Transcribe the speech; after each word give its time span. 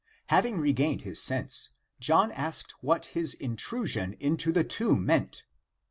Having 0.29 0.57
regained 0.57 1.01
his 1.01 1.21
sense, 1.21 1.69
John 1.99 2.31
asked 2.31 2.71
what 2.81 3.05
his 3.13 3.35
intrusion 3.35 4.13
into 4.13 4.51
the 4.51 4.63
tomb 4.63 5.05
meant. 5.05 5.43